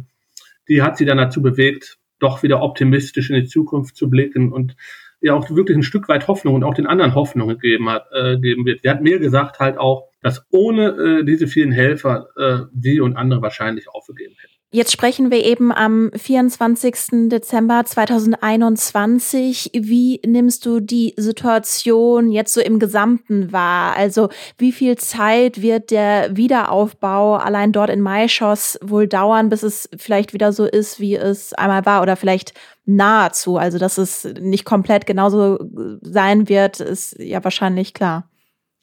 die 0.68 0.82
hat 0.82 0.98
sie 0.98 1.06
dann 1.06 1.16
dazu 1.16 1.40
bewegt, 1.40 1.96
doch 2.18 2.42
wieder 2.42 2.60
optimistisch 2.60 3.30
in 3.30 3.36
die 3.36 3.46
Zukunft 3.46 3.96
zu 3.96 4.10
blicken 4.10 4.52
und 4.52 4.76
ja 5.22 5.32
auch 5.32 5.48
wirklich 5.48 5.78
ein 5.78 5.82
Stück 5.82 6.06
weit 6.10 6.28
Hoffnung 6.28 6.54
und 6.54 6.64
auch 6.64 6.74
den 6.74 6.86
anderen 6.86 7.14
Hoffnung 7.14 7.48
gegeben 7.48 7.88
hat, 7.88 8.08
äh, 8.12 8.36
geben 8.38 8.66
wird. 8.66 8.82
Sie 8.82 8.90
hat 8.90 9.00
mir 9.00 9.18
gesagt 9.20 9.58
halt 9.58 9.78
auch, 9.78 10.10
dass 10.20 10.44
ohne 10.50 10.88
äh, 10.90 11.24
diese 11.24 11.46
vielen 11.46 11.72
Helfer 11.72 12.28
äh, 12.36 12.66
sie 12.78 13.00
und 13.00 13.16
andere 13.16 13.40
wahrscheinlich 13.40 13.88
aufgegeben. 13.88 14.34
Jetzt 14.70 14.92
sprechen 14.92 15.30
wir 15.30 15.46
eben 15.46 15.72
am 15.72 16.10
24. 16.14 17.30
Dezember 17.30 17.86
2021. 17.86 19.70
Wie 19.72 20.20
nimmst 20.26 20.66
du 20.66 20.80
die 20.80 21.14
Situation 21.16 22.30
jetzt 22.30 22.52
so 22.52 22.60
im 22.60 22.78
Gesamten 22.78 23.50
wahr? 23.50 23.96
Also 23.96 24.28
wie 24.58 24.72
viel 24.72 24.98
Zeit 24.98 25.62
wird 25.62 25.90
der 25.90 26.36
Wiederaufbau 26.36 27.36
allein 27.36 27.72
dort 27.72 27.88
in 27.88 28.02
Maischoss 28.02 28.78
wohl 28.82 29.08
dauern, 29.08 29.48
bis 29.48 29.62
es 29.62 29.88
vielleicht 29.96 30.34
wieder 30.34 30.52
so 30.52 30.66
ist, 30.66 31.00
wie 31.00 31.14
es 31.14 31.54
einmal 31.54 31.86
war 31.86 32.02
oder 32.02 32.16
vielleicht 32.16 32.52
nahezu? 32.84 33.56
Also 33.56 33.78
dass 33.78 33.96
es 33.96 34.24
nicht 34.38 34.66
komplett 34.66 35.06
genauso 35.06 35.58
sein 36.02 36.50
wird, 36.50 36.80
ist 36.80 37.18
ja 37.18 37.42
wahrscheinlich 37.42 37.94
klar. 37.94 38.28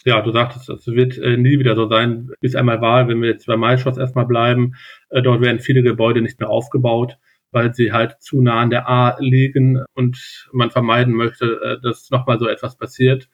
Ja, 0.06 0.22
du 0.22 0.32
sagtest, 0.32 0.70
es 0.70 0.86
wird 0.88 1.18
äh, 1.18 1.36
nie 1.36 1.58
wieder 1.60 1.76
so 1.76 1.90
sein, 1.90 2.30
wie 2.40 2.48
es 2.48 2.56
einmal 2.56 2.80
war, 2.80 3.08
wenn 3.08 3.22
wir 3.22 3.30
jetzt 3.30 3.48
bei 3.48 3.58
Maischoss 3.58 3.98
erstmal 3.98 4.28
bleiben. 4.28 4.74
Äh, 5.10 5.24
dort 5.24 5.42
werden 5.42 5.60
viele 5.60 5.82
Gebäude 5.82 6.22
nicht 6.22 6.40
mehr 6.40 6.50
aufgebaut, 6.50 7.18
weil 7.52 7.74
sie 7.74 7.92
halt 7.92 8.22
zu 8.22 8.42
nah 8.42 8.62
an 8.62 8.70
der 8.70 8.88
A 8.88 9.18
liegen 9.20 9.84
und 9.96 10.48
man 10.54 10.70
vermeiden 10.70 11.16
möchte, 11.16 11.60
äh, 11.62 11.82
dass 11.82 12.12
nochmal 12.12 12.38
so 12.38 12.48
etwas 12.48 12.78
passiert. 12.78 13.30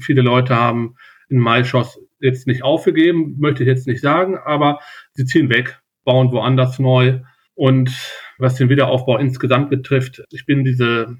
Viele 0.00 0.22
Leute 0.22 0.56
haben 0.56 0.96
in 1.28 1.38
Maischoss 1.38 2.00
jetzt 2.18 2.46
nicht 2.46 2.64
aufgegeben, 2.64 3.36
möchte 3.38 3.62
ich 3.62 3.68
jetzt 3.68 3.86
nicht 3.86 4.00
sagen, 4.00 4.38
aber 4.38 4.80
sie 5.12 5.26
ziehen 5.26 5.50
weg, 5.50 5.80
bauen 6.04 6.32
woanders 6.32 6.78
neu. 6.78 7.20
Und 7.54 7.90
was 8.38 8.54
den 8.54 8.70
Wiederaufbau 8.70 9.18
insgesamt 9.18 9.68
betrifft, 9.68 10.22
ich 10.30 10.46
bin 10.46 10.64
diese 10.64 11.18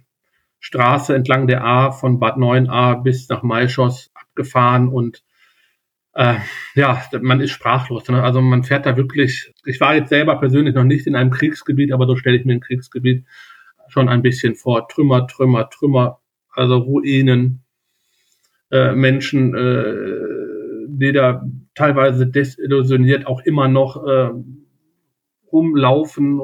Straße 0.58 1.14
entlang 1.14 1.46
der 1.46 1.64
A 1.64 1.90
von 1.90 2.18
Bad 2.18 2.36
9a 2.36 3.02
bis 3.02 3.28
nach 3.28 3.42
Maischoss 3.42 4.09
abgefahren 4.30 4.88
und 4.88 5.22
äh, 6.12 6.36
ja, 6.74 7.02
man 7.20 7.40
ist 7.40 7.50
sprachlos. 7.50 8.08
Ne? 8.08 8.22
Also 8.22 8.40
man 8.40 8.64
fährt 8.64 8.86
da 8.86 8.96
wirklich, 8.96 9.52
ich 9.64 9.80
war 9.80 9.94
jetzt 9.94 10.08
selber 10.08 10.38
persönlich 10.38 10.74
noch 10.74 10.84
nicht 10.84 11.06
in 11.06 11.14
einem 11.14 11.30
Kriegsgebiet, 11.30 11.92
aber 11.92 12.06
so 12.06 12.16
stelle 12.16 12.36
ich 12.36 12.44
mir 12.44 12.54
ein 12.54 12.60
Kriegsgebiet 12.60 13.24
schon 13.88 14.08
ein 14.08 14.22
bisschen 14.22 14.54
vor. 14.54 14.88
Trümmer, 14.88 15.26
Trümmer, 15.26 15.68
Trümmer, 15.70 16.20
also 16.50 16.78
Ruinen, 16.78 17.62
äh, 18.70 18.92
Menschen, 18.92 19.54
äh, 19.54 20.86
die 20.88 21.12
da 21.12 21.44
teilweise 21.74 22.26
desillusioniert 22.26 23.26
auch 23.26 23.40
immer 23.42 23.68
noch 23.68 24.04
äh, 24.04 24.30
rumlaufen. 25.52 26.40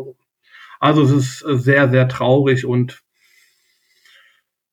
Also 0.79 1.03
es 1.03 1.11
ist 1.11 1.65
sehr, 1.65 1.89
sehr 1.89 2.09
traurig 2.09 2.65
und 2.65 3.03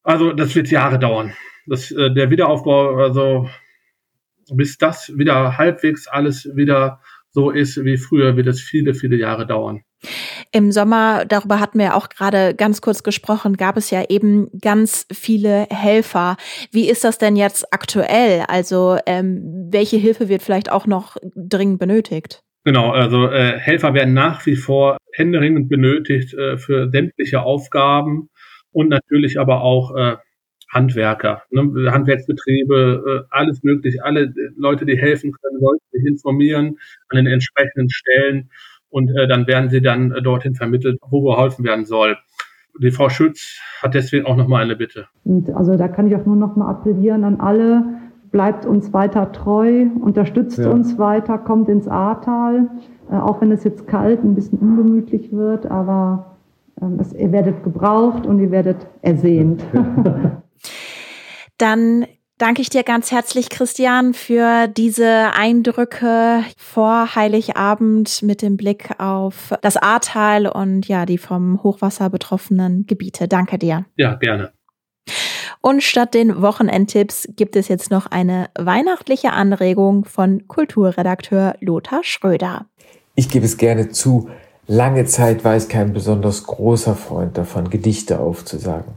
also 0.04 0.34
das 0.34 0.56
wird 0.56 0.70
Jahre 0.70 1.00
dauern. 1.00 1.34
Das, 1.68 1.92
äh, 1.92 2.14
der 2.14 2.30
Wiederaufbau, 2.30 2.96
also 2.98 3.48
bis 4.52 4.78
das 4.78 5.12
wieder 5.18 5.58
halbwegs 5.58 6.08
alles 6.08 6.50
wieder 6.56 7.00
so 7.32 7.50
ist 7.50 7.84
wie 7.84 7.98
früher, 7.98 8.36
wird 8.36 8.48
es 8.48 8.62
viele, 8.62 8.94
viele 8.94 9.16
Jahre 9.16 9.48
dauern. 9.48 9.84
Im 10.52 10.72
Sommer, 10.72 11.26
darüber 11.26 11.60
hatten 11.60 11.80
wir 11.80 11.96
auch 11.96 12.10
gerade 12.10 12.54
ganz 12.54 12.82
kurz 12.82 13.02
gesprochen, 13.02 13.58
gab 13.58 13.78
es 13.78 13.90
ja 13.90 14.04
eben 14.10 14.50
ganz 14.62 15.08
viele 15.12 15.66
Helfer. 15.72 16.38
Wie 16.72 16.90
ist 16.90 17.04
das 17.04 17.18
denn 17.18 17.36
jetzt 17.36 17.74
aktuell? 17.74 18.44
Also 18.48 18.98
ähm, 19.08 19.70
welche 19.72 19.98
Hilfe 19.98 20.30
wird 20.30 20.44
vielleicht 20.44 20.72
auch 20.72 20.86
noch 20.86 21.18
dringend 21.36 21.80
benötigt? 21.80 22.44
Genau, 22.66 22.92
also 22.92 23.28
äh, 23.28 23.58
Helfer 23.58 23.94
werden 23.94 24.14
nach 24.14 24.46
wie 24.46 24.56
vor 24.56 24.98
händeringend 25.12 25.70
benötigt 25.70 26.34
äh, 26.34 26.58
für 26.58 26.90
sämtliche 26.92 27.42
Aufgaben 27.42 28.30
und 28.72 28.90
natürlich 28.90 29.40
aber 29.40 29.62
auch 29.62 29.96
äh, 29.96 30.16
Handwerker, 30.74 31.44
ne, 31.52 31.92
Handwerksbetriebe, 31.92 33.26
äh, 33.26 33.28
alles 33.30 33.64
möglich, 33.64 34.04
alle 34.04 34.34
Leute, 34.58 34.86
die 34.86 34.98
helfen 34.98 35.32
können, 35.32 35.60
sollten 35.60 35.86
sich 35.92 36.06
informieren 36.06 36.78
an 37.10 37.18
den 37.18 37.28
entsprechenden 37.28 37.90
Stellen 37.90 38.50
und 38.90 39.10
äh, 39.16 39.28
dann 39.28 39.48
werden 39.48 39.70
sie 39.70 39.82
dann 39.82 40.12
äh, 40.12 40.22
dorthin 40.22 40.56
vermittelt, 40.56 41.00
wo 41.10 41.22
geholfen 41.24 41.64
werden 41.64 41.86
soll. 41.86 42.18
Die 42.80 42.92
Frau 42.92 43.10
Schütz 43.10 43.60
hat 43.82 43.94
deswegen 43.94 44.26
auch 44.26 44.36
nochmal 44.36 44.64
eine 44.64 44.76
Bitte. 44.76 45.08
Und 45.24 45.50
also 45.52 45.78
da 45.78 45.88
kann 45.88 46.08
ich 46.08 46.16
auch 46.16 46.26
nur 46.26 46.36
nochmal 46.36 46.70
appellieren 46.70 47.24
an 47.24 47.40
alle, 47.40 47.86
bleibt 48.32 48.66
uns 48.66 48.94
weiter 48.94 49.32
treu, 49.32 49.86
unterstützt 50.02 50.58
ja. 50.58 50.72
uns 50.72 50.98
weiter, 50.98 51.38
kommt 51.38 51.70
ins 51.70 51.88
Ahrtal, 51.88 52.68
äh, 53.12 53.16
auch 53.16 53.42
wenn 53.42 53.52
es 53.52 53.64
jetzt 53.64 53.88
kalt, 53.88 54.24
ein 54.24 54.34
bisschen 54.34 54.58
ungemütlich 54.58 55.32
wird, 55.32 55.68
aber 55.68 56.38
ähm, 56.82 56.98
es, 57.00 57.14
ihr 57.14 57.32
werdet 57.32 57.64
gebraucht 57.64 58.26
und 58.26 58.40
ihr 58.40 58.50
werdet 58.50 58.88
ersehnt. 59.02 59.64
Dann 61.64 62.08
danke 62.40 62.62
ich 62.62 62.70
dir 62.70 62.84
ganz 62.84 63.14
herzlich, 63.14 63.48
Christian, 63.50 64.14
für 64.14 64.68
diese 64.68 65.32
Eindrücke 65.34 66.44
vor 66.58 67.16
Heiligabend 67.16 68.22
mit 68.22 68.42
dem 68.42 68.58
Blick 68.58 68.90
auf 69.00 69.54
das 69.62 69.78
Ahrtal 69.78 70.48
und 70.48 70.90
ja, 70.90 71.06
die 71.06 71.18
vom 71.18 71.64
Hochwasser 71.64 72.10
betroffenen 72.10 72.86
Gebiete. 72.86 73.30
Danke 73.30 73.58
dir. 73.58 73.86
Ja, 73.96 74.16
gerne. 74.16 74.52
Und 75.62 75.84
statt 75.84 76.14
den 76.14 76.42
Wochenendtipps 76.42 77.30
gibt 77.34 77.56
es 77.56 77.70
jetzt 77.70 77.92
noch 77.92 78.08
eine 78.08 78.50
weihnachtliche 78.60 79.32
Anregung 79.32 80.04
von 80.04 80.50
Kulturredakteur 80.50 81.56
Lothar 81.62 82.04
Schröder. 82.04 82.66
Ich 83.16 83.30
gebe 83.30 83.46
es 83.46 83.56
gerne 83.56 83.88
zu, 83.88 84.30
Lange 84.68 85.06
Zeit 85.06 85.44
war 85.44 85.58
ich 85.58 85.68
kein 85.68 85.92
besonders 85.92 86.46
großer 86.46 86.96
Freund 86.96 87.38
davon, 87.38 87.70
Gedichte 87.70 88.20
aufzusagen. 88.20 88.94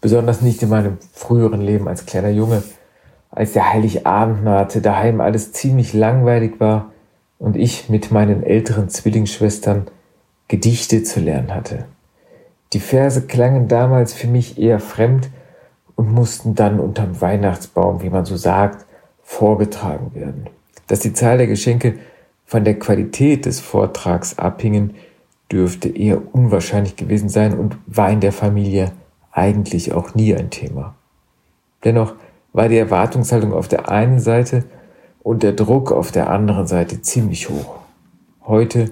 Besonders 0.00 0.42
nicht 0.42 0.62
in 0.62 0.68
meinem 0.68 0.98
früheren 1.12 1.60
Leben 1.60 1.88
als 1.88 2.06
kleiner 2.06 2.30
Junge, 2.30 2.62
als 3.30 3.52
der 3.52 3.72
Heiligabend 3.72 4.44
nahte, 4.44 4.80
daheim 4.80 5.20
alles 5.20 5.52
ziemlich 5.52 5.92
langweilig 5.92 6.60
war 6.60 6.92
und 7.38 7.56
ich 7.56 7.88
mit 7.88 8.10
meinen 8.10 8.42
älteren 8.42 8.88
Zwillingsschwestern 8.88 9.86
Gedichte 10.48 11.02
zu 11.02 11.20
lernen 11.20 11.54
hatte. 11.54 11.84
Die 12.72 12.80
Verse 12.80 13.22
klangen 13.22 13.68
damals 13.68 14.12
für 14.12 14.26
mich 14.26 14.58
eher 14.58 14.80
fremd 14.80 15.30
und 15.94 16.12
mussten 16.12 16.54
dann 16.54 16.80
unterm 16.80 17.20
Weihnachtsbaum, 17.20 18.02
wie 18.02 18.10
man 18.10 18.24
so 18.24 18.36
sagt, 18.36 18.86
vorgetragen 19.22 20.14
werden. 20.14 20.46
Dass 20.86 21.00
die 21.00 21.12
Zahl 21.12 21.38
der 21.38 21.46
Geschenke 21.46 21.94
von 22.46 22.64
der 22.64 22.78
Qualität 22.78 23.46
des 23.46 23.60
Vortrags 23.60 24.38
abhingen, 24.38 24.94
dürfte 25.50 25.88
eher 25.88 26.34
unwahrscheinlich 26.34 26.96
gewesen 26.96 27.28
sein 27.28 27.58
und 27.58 27.76
war 27.86 28.10
in 28.10 28.20
der 28.20 28.32
Familie 28.32 28.92
eigentlich 29.38 29.92
auch 29.92 30.14
nie 30.14 30.34
ein 30.34 30.50
Thema. 30.50 30.96
Dennoch 31.84 32.14
war 32.52 32.68
die 32.68 32.76
Erwartungshaltung 32.76 33.52
auf 33.52 33.68
der 33.68 33.88
einen 33.88 34.18
Seite 34.18 34.64
und 35.22 35.42
der 35.42 35.52
Druck 35.52 35.92
auf 35.92 36.10
der 36.10 36.28
anderen 36.28 36.66
Seite 36.66 37.02
ziemlich 37.02 37.48
hoch. 37.48 37.76
Heute 38.44 38.90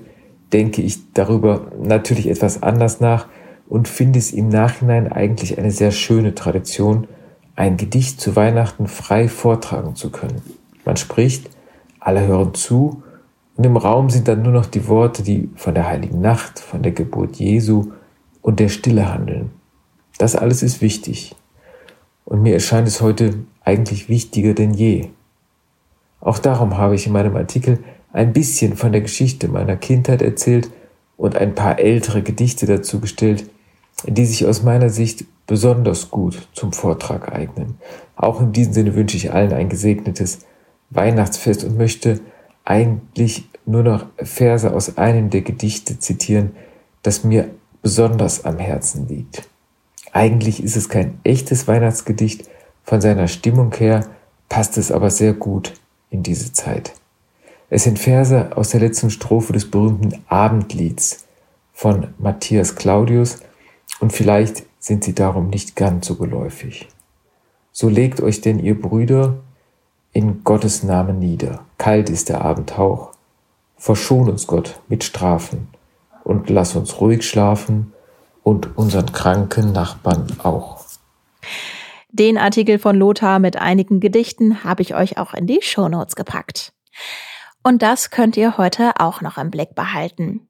denke 0.53 0.83
ich 0.83 1.13
darüber 1.13 1.73
natürlich 1.83 2.29
etwas 2.29 2.63
anders 2.63 3.01
nach 3.01 3.27
und 3.69 3.89
finde 3.89 4.19
es 4.19 4.33
im 4.33 4.49
Nachhinein 4.49 5.11
eigentlich 5.11 5.59
eine 5.59 5.73
sehr 5.73 5.91
schöne 5.91 6.35
Tradition, 6.35 7.09
ein 7.57 7.77
Gedicht 7.77 8.21
zu 8.21 8.37
Weihnachten 8.37 8.87
frei 8.87 9.29
vortragen 9.29 9.97
zu 9.97 10.11
können. 10.11 10.43
Man 10.85 10.97
spricht, 10.97 11.51
alle 11.99 12.25
hören 12.27 12.55
zu 12.55 13.03
und 13.57 13.65
im 13.65 13.77
Raum 13.77 14.11
sind 14.11 14.29
dann 14.29 14.43
nur 14.43 14.53
noch 14.53 14.67
die 14.67 14.87
Worte, 14.87 15.23
die 15.25 15.51
von 15.57 15.75
der 15.75 15.89
heiligen 15.89 16.21
Nacht, 16.21 16.61
von 16.61 16.83
der 16.83 16.93
Geburt 16.93 17.37
Jesu 17.37 17.93
und 18.43 18.61
der 18.61 18.69
Stille 18.69 19.13
handeln. 19.13 19.56
Das 20.19 20.37
alles 20.37 20.63
ist 20.63 20.81
wichtig. 20.81 21.35
Und 22.25 22.43
mir 22.43 22.55
erscheint 22.55 22.89
es 22.89 23.01
heute 23.01 23.35
eigentlich 23.65 24.09
wichtiger 24.09 24.55
denn 24.55 24.75
je. 24.75 25.09
Auch 26.21 26.39
darum 26.39 26.77
habe 26.77 26.95
ich 26.95 27.07
in 27.07 27.13
meinem 27.13 27.37
Artikel 27.37 27.79
ein 28.13 28.33
bisschen 28.33 28.77
von 28.77 28.93
der 28.93 29.03
Geschichte 29.03 29.49
meiner 29.49 29.77
Kindheit 29.77 30.23
erzählt 30.23 30.71
und 31.17 31.37
ein 31.37 31.55
paar 31.55 31.79
ältere 31.79 32.23
Gedichte 32.23 32.67
dazu 32.67 33.01
gestellt, 33.01 33.49
die 34.07 34.27
sich 34.27 34.47
aus 34.47 34.63
meiner 34.63 34.91
Sicht 34.91 35.25
besonders 35.47 36.11
gut 36.11 36.49
zum 36.53 36.73
Vortrag 36.73 37.33
eignen. 37.33 37.79
Auch 38.17 38.41
in 38.41 38.53
diesem 38.53 38.73
Sinne 38.73 38.95
wünsche 38.95 39.17
ich 39.17 39.33
allen 39.33 39.53
ein 39.53 39.69
gesegnetes 39.69 40.41
Weihnachtsfest 40.91 41.65
und 41.65 41.77
möchte 41.77 42.21
eigentlich 42.65 43.49
nur 43.65 43.83
noch 43.83 44.07
Verse 44.17 44.73
aus 44.73 44.97
einem 44.97 45.31
der 45.31 45.43
Gedichte 45.43 45.99
zitieren, 45.99 46.53
das 47.03 47.25
mir 47.25 47.51
besonders 47.83 48.45
am 48.45 48.59
Herzen 48.59 49.07
liegt. 49.09 49.49
Eigentlich 50.17 50.63
ist 50.63 50.77
es 50.77 50.89
kein 50.89 51.21
echtes 51.25 51.69
Weihnachtsgedicht, 51.69 52.49
von 52.85 53.03
seiner 53.03 53.29
Stimmung 53.29 53.75
her 53.75 54.07
passt 54.49 54.79
es 54.79 54.91
aber 54.91 55.11
sehr 55.11 55.35
gut 55.35 55.75
in 56.09 56.23
diese 56.23 56.55
Zeit. 56.55 56.95
Es 57.69 57.85
sind 57.85 57.99
Verse 57.99 58.57
aus 58.57 58.71
der 58.71 58.81
letzten 58.81 59.11
Strophe 59.11 59.53
des 59.53 59.71
berühmten 59.71 60.25
Abendlieds 60.27 61.27
von 61.75 62.15
Matthias 62.17 62.77
Claudius 62.77 63.41
und 64.01 64.11
vielleicht 64.11 64.63
sind 64.79 65.05
sie 65.05 65.15
darum 65.15 65.51
nicht 65.51 65.77
ganz 65.77 66.07
so 66.07 66.15
geläufig. 66.15 66.89
So 67.71 67.91
legt 67.91 68.23
euch 68.23 68.41
denn 68.41 68.59
ihr 68.59 68.81
Brüder 68.81 69.37
in 70.15 70.45
Gottes 70.45 70.83
Namen 70.83 71.19
nieder. 71.19 71.67
Kalt 71.77 72.09
ist 72.09 72.31
der 72.31 72.41
Abendhauch. 72.41 73.11
Verschon 73.77 74.31
uns 74.31 74.47
Gott 74.47 74.81
mit 74.89 75.05
Strafen 75.05 75.69
und 76.25 76.49
lass 76.49 76.75
uns 76.75 77.03
ruhig 77.03 77.23
schlafen 77.29 77.93
und 78.47 78.79
unseren 78.79 79.11
kranken 79.11 79.73
Nachbarn 79.73 80.29
auch. 80.45 80.85
Den 82.11 82.39
Artikel 82.39 82.79
von 82.79 82.95
Lothar 82.95 83.41
mit 83.41 83.57
einigen 83.57 83.99
Gedichten 83.99 84.63
habe 84.63 84.83
ich 84.83 84.95
euch 84.95 85.19
auch 85.19 85.35
in 85.35 85.49
die 85.49 85.61
Shownotes 85.63 86.15
gepackt. 86.15 86.73
Und 87.65 87.83
das 87.83 88.11
könnt 88.11 88.37
ihr 88.37 88.57
heute 88.57 89.01
auch 89.01 89.21
noch 89.21 89.37
im 89.37 89.51
Blick 89.51 89.75
behalten. 89.75 90.49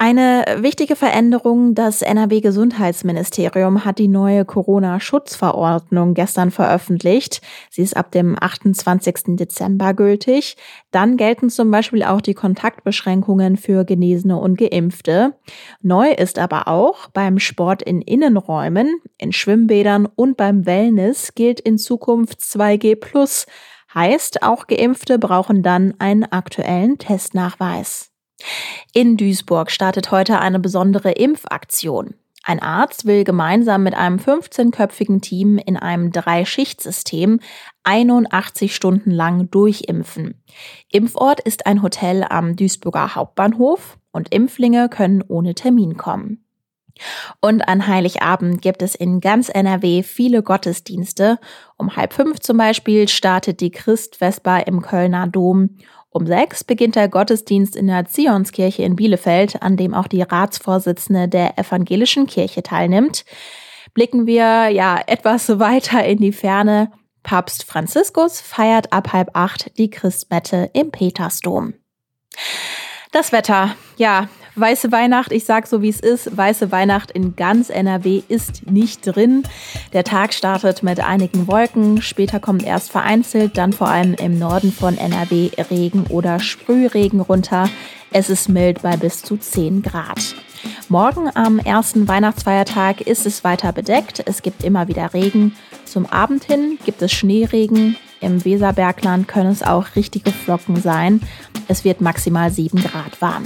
Eine 0.00 0.44
wichtige 0.58 0.94
Veränderung, 0.94 1.74
das 1.74 2.02
NRW-Gesundheitsministerium 2.02 3.84
hat 3.84 3.98
die 3.98 4.06
neue 4.06 4.44
Corona-Schutzverordnung 4.44 6.14
gestern 6.14 6.52
veröffentlicht. 6.52 7.40
Sie 7.68 7.82
ist 7.82 7.96
ab 7.96 8.12
dem 8.12 8.36
28. 8.40 9.36
Dezember 9.36 9.94
gültig. 9.94 10.56
Dann 10.92 11.16
gelten 11.16 11.50
zum 11.50 11.72
Beispiel 11.72 12.04
auch 12.04 12.20
die 12.20 12.34
Kontaktbeschränkungen 12.34 13.56
für 13.56 13.84
Genesene 13.84 14.38
und 14.38 14.56
Geimpfte. 14.56 15.34
Neu 15.82 16.12
ist 16.12 16.38
aber 16.38 16.68
auch, 16.68 17.08
beim 17.08 17.40
Sport 17.40 17.82
in 17.82 18.00
Innenräumen, 18.00 19.00
in 19.16 19.32
Schwimmbädern 19.32 20.06
und 20.06 20.36
beim 20.36 20.64
Wellness 20.64 21.34
gilt 21.34 21.58
in 21.58 21.76
Zukunft 21.76 22.38
2G+. 22.38 23.46
Heißt, 23.92 24.44
auch 24.44 24.68
Geimpfte 24.68 25.18
brauchen 25.18 25.64
dann 25.64 25.94
einen 25.98 26.22
aktuellen 26.22 26.98
Testnachweis. 26.98 28.12
In 28.92 29.16
Duisburg 29.16 29.70
startet 29.70 30.10
heute 30.10 30.38
eine 30.40 30.58
besondere 30.58 31.12
Impfaktion. 31.12 32.14
Ein 32.44 32.62
Arzt 32.62 33.04
will 33.04 33.24
gemeinsam 33.24 33.82
mit 33.82 33.94
einem 33.94 34.16
15-köpfigen 34.16 35.20
Team 35.20 35.58
in 35.58 35.76
einem 35.76 36.12
Drei-Schicht-System 36.12 37.40
81 37.82 38.74
Stunden 38.74 39.10
lang 39.10 39.50
durchimpfen. 39.50 40.42
Impfort 40.90 41.40
ist 41.40 41.66
ein 41.66 41.82
Hotel 41.82 42.24
am 42.24 42.56
Duisburger 42.56 43.14
Hauptbahnhof 43.14 43.98
und 44.12 44.32
Impflinge 44.32 44.88
können 44.88 45.22
ohne 45.28 45.54
Termin 45.54 45.98
kommen. 45.98 46.44
Und 47.40 47.62
an 47.68 47.86
Heiligabend 47.86 48.62
gibt 48.62 48.82
es 48.82 48.94
in 48.94 49.20
ganz 49.20 49.48
NRW 49.48 50.02
viele 50.02 50.42
Gottesdienste. 50.42 51.38
Um 51.76 51.96
halb 51.96 52.12
fünf 52.12 52.40
zum 52.40 52.56
Beispiel 52.56 53.08
startet 53.08 53.60
die 53.60 53.70
Christvesper 53.70 54.66
im 54.66 54.82
Kölner 54.82 55.26
Dom 55.26 55.76
um 56.18 56.26
sechs 56.26 56.64
beginnt 56.64 56.96
der 56.96 57.08
Gottesdienst 57.08 57.76
in 57.76 57.86
der 57.86 58.04
Zionskirche 58.04 58.82
in 58.82 58.96
Bielefeld, 58.96 59.62
an 59.62 59.76
dem 59.76 59.94
auch 59.94 60.08
die 60.08 60.22
Ratsvorsitzende 60.22 61.28
der 61.28 61.58
evangelischen 61.58 62.26
Kirche 62.26 62.62
teilnimmt. 62.62 63.24
Blicken 63.94 64.26
wir 64.26 64.68
ja 64.68 65.00
etwas 65.06 65.60
weiter 65.60 66.04
in 66.04 66.18
die 66.18 66.32
Ferne. 66.32 66.90
Papst 67.22 67.64
Franziskus 67.64 68.40
feiert 68.40 68.92
ab 68.92 69.12
halb 69.12 69.30
acht 69.34 69.78
die 69.78 69.90
Christmette 69.90 70.70
im 70.72 70.90
Petersdom. 70.90 71.74
Das 73.12 73.30
Wetter, 73.30 73.76
ja, 73.96 74.28
Weiße 74.60 74.90
Weihnacht, 74.90 75.30
ich 75.30 75.44
sag 75.44 75.68
so 75.68 75.82
wie 75.82 75.88
es 75.88 76.00
ist, 76.00 76.36
weiße 76.36 76.72
Weihnacht 76.72 77.12
in 77.12 77.36
ganz 77.36 77.70
NRW 77.70 78.22
ist 78.26 78.68
nicht 78.68 79.02
drin. 79.06 79.44
Der 79.92 80.02
Tag 80.02 80.34
startet 80.34 80.82
mit 80.82 80.98
einigen 80.98 81.46
Wolken, 81.46 82.02
später 82.02 82.40
kommt 82.40 82.64
erst 82.64 82.90
vereinzelt, 82.90 83.56
dann 83.56 83.72
vor 83.72 83.86
allem 83.86 84.14
im 84.14 84.36
Norden 84.36 84.72
von 84.72 84.98
NRW 84.98 85.50
Regen 85.70 86.06
oder 86.08 86.40
Sprühregen 86.40 87.20
runter. 87.20 87.68
Es 88.10 88.30
ist 88.30 88.48
mild 88.48 88.82
bei 88.82 88.96
bis 88.96 89.22
zu 89.22 89.36
10 89.36 89.82
Grad. 89.82 90.34
Morgen 90.88 91.30
am 91.34 91.60
ersten 91.60 92.08
Weihnachtsfeiertag 92.08 93.02
ist 93.02 93.26
es 93.26 93.44
weiter 93.44 93.72
bedeckt. 93.72 94.24
Es 94.26 94.42
gibt 94.42 94.64
immer 94.64 94.88
wieder 94.88 95.14
Regen. 95.14 95.54
Zum 95.84 96.04
Abend 96.06 96.42
hin 96.42 96.78
gibt 96.84 97.00
es 97.00 97.12
Schneeregen. 97.12 97.96
Im 98.20 98.44
Weserbergland 98.44 99.28
können 99.28 99.52
es 99.52 99.62
auch 99.62 99.94
richtige 99.94 100.32
Flocken 100.32 100.80
sein. 100.80 101.20
Es 101.68 101.84
wird 101.84 102.00
maximal 102.00 102.50
7 102.50 102.82
Grad 102.82 103.20
warm. 103.20 103.44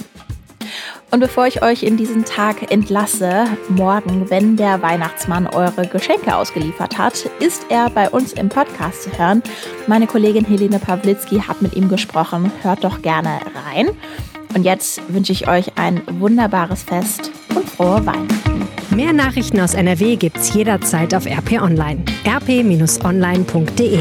Und 1.12 1.20
bevor 1.20 1.46
ich 1.46 1.62
euch 1.62 1.82
in 1.82 1.98
diesen 1.98 2.24
Tag 2.24 2.72
entlasse, 2.72 3.44
morgen, 3.68 4.30
wenn 4.30 4.56
der 4.56 4.80
Weihnachtsmann 4.80 5.46
eure 5.46 5.86
Geschenke 5.86 6.34
ausgeliefert 6.34 6.96
hat, 6.96 7.26
ist 7.38 7.66
er 7.68 7.90
bei 7.90 8.08
uns 8.08 8.32
im 8.32 8.48
Podcast 8.48 9.02
zu 9.02 9.18
hören. 9.18 9.42
Meine 9.86 10.06
Kollegin 10.06 10.46
Helene 10.46 10.78
Pawlitzki 10.78 11.40
hat 11.40 11.60
mit 11.60 11.76
ihm 11.76 11.90
gesprochen. 11.90 12.50
Hört 12.62 12.82
doch 12.82 13.02
gerne 13.02 13.40
rein. 13.66 13.90
Und 14.54 14.64
jetzt 14.64 15.02
wünsche 15.12 15.32
ich 15.32 15.48
euch 15.48 15.76
ein 15.76 16.00
wunderbares 16.18 16.82
Fest 16.82 17.30
und 17.54 17.68
frohe 17.68 18.06
Weihnachten. 18.06 18.66
Mehr 18.96 19.12
Nachrichten 19.12 19.60
aus 19.60 19.74
NRW 19.74 20.16
gibt's 20.16 20.54
jederzeit 20.54 21.14
auf 21.14 21.26
RP 21.26 21.60
Online. 21.60 22.02
rp-online.de 22.26 23.98